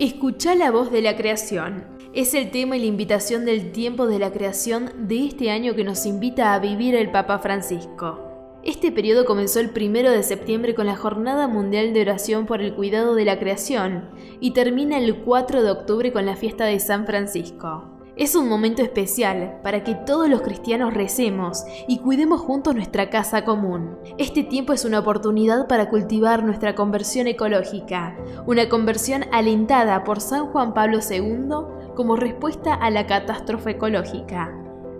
[0.00, 1.84] Escucha la voz de la creación.
[2.14, 5.82] Es el tema y la invitación del tiempo de la creación de este año que
[5.82, 8.20] nos invita a vivir el Papa Francisco.
[8.62, 12.76] Este periodo comenzó el 1 de septiembre con la Jornada Mundial de Oración por el
[12.76, 14.08] Cuidado de la Creación
[14.38, 17.97] y termina el 4 de octubre con la fiesta de San Francisco.
[18.18, 23.44] Es un momento especial para que todos los cristianos recemos y cuidemos juntos nuestra casa
[23.44, 23.96] común.
[24.18, 30.46] Este tiempo es una oportunidad para cultivar nuestra conversión ecológica, una conversión alentada por San
[30.46, 34.52] Juan Pablo II como respuesta a la catástrofe ecológica.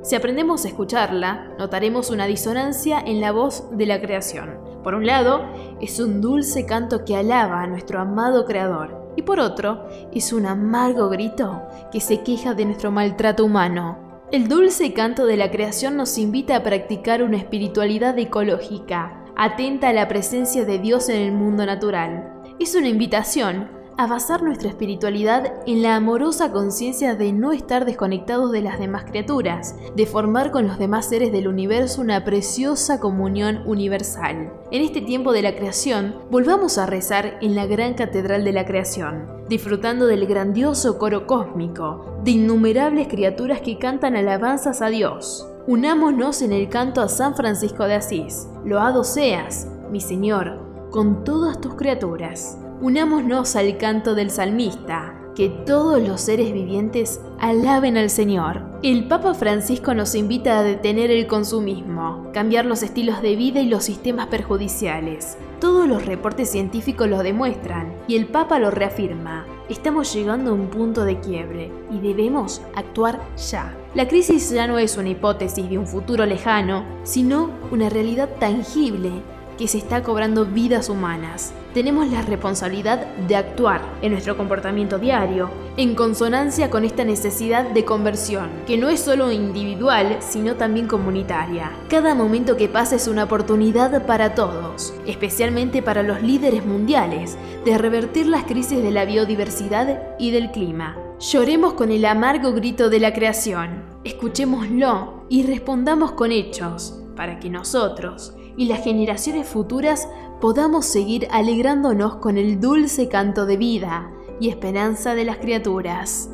[0.02, 4.60] Si aprendemos a escucharla, notaremos una disonancia en la voz de la creación.
[4.84, 5.42] Por un lado,
[5.80, 10.46] es un dulce canto que alaba a nuestro amado Creador y por otro es un
[10.46, 14.22] amargo grito que se queja de nuestro maltrato humano.
[14.30, 19.92] El dulce canto de la creación nos invita a practicar una espiritualidad ecológica, atenta a
[19.92, 22.32] la presencia de Dios en el mundo natural.
[22.60, 28.52] Es una invitación a basar nuestra espiritualidad en la amorosa conciencia de no estar desconectados
[28.52, 33.60] de las demás criaturas, de formar con los demás seres del universo una preciosa comunión
[33.66, 34.52] universal.
[34.70, 38.64] En este tiempo de la creación, volvamos a rezar en la gran catedral de la
[38.64, 45.48] creación, disfrutando del grandioso coro cósmico, de innumerables criaturas que cantan alabanzas a Dios.
[45.66, 48.46] Unámonos en el canto a San Francisco de Asís.
[48.64, 52.58] Loado seas, mi Señor, con todas tus criaturas.
[52.80, 58.62] Unámonos al canto del salmista, que todos los seres vivientes alaben al Señor.
[58.84, 63.66] El Papa Francisco nos invita a detener el consumismo, cambiar los estilos de vida y
[63.66, 65.36] los sistemas perjudiciales.
[65.60, 69.44] Todos los reportes científicos lo demuestran y el Papa lo reafirma.
[69.68, 73.20] Estamos llegando a un punto de quiebre y debemos actuar
[73.50, 73.76] ya.
[73.96, 79.10] La crisis ya no es una hipótesis de un futuro lejano, sino una realidad tangible
[79.58, 81.52] que se está cobrando vidas humanas.
[81.74, 87.84] Tenemos la responsabilidad de actuar en nuestro comportamiento diario, en consonancia con esta necesidad de
[87.84, 91.72] conversión, que no es solo individual, sino también comunitaria.
[91.90, 97.76] Cada momento que pasa es una oportunidad para todos, especialmente para los líderes mundiales, de
[97.76, 100.96] revertir las crisis de la biodiversidad y del clima.
[101.20, 107.50] Lloremos con el amargo grito de la creación, escuchémoslo y respondamos con hechos, para que
[107.50, 110.08] nosotros, y las generaciones futuras
[110.40, 114.10] podamos seguir alegrándonos con el dulce canto de vida
[114.40, 116.28] y esperanza de las criaturas.